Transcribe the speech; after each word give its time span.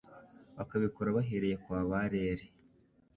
bakabikora 0.57 1.15
bahereye 1.17 1.55
kwa 1.63 1.81
ba 1.89 1.99
Rere. 2.13 2.45